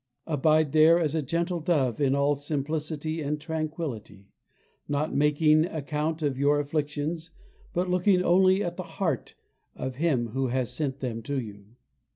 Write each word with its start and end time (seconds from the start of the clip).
Abide 0.25 0.71
there 0.71 0.97
as 0.97 1.13
a 1.13 1.21
gentle 1.21 1.59
dove 1.59 2.01
in 2.01 2.15
all 2.15 2.35
simplicity 2.35 3.21
and 3.21 3.39
tranquility, 3.39 4.31
not 4.87 5.13
making 5.13 5.65
account 5.65 6.23
of 6.23 6.39
your 6.39 6.59
afflictions 6.59 7.29
but 7.71 7.87
looking 7.87 8.23
only 8.23 8.63
at 8.63 8.77
the 8.77 8.97
Heart 8.97 9.35
of 9.75 9.97
Him 9.97 10.29
who 10.29 10.47
has 10.47 10.73
sent 10.73 11.01
them 11.01 11.21
to 11.21 11.39
you. 11.39 11.75